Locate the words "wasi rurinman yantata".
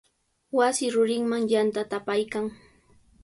0.57-1.95